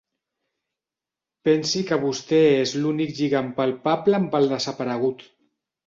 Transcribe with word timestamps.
Pensi 1.49 1.83
que 1.91 2.01
vostè 2.07 2.41
és 2.65 2.75
l'únic 2.81 3.15
lligam 3.21 3.55
palpable 3.63 4.23
amb 4.23 4.43
el 4.43 4.53
desaparegut. 4.57 5.29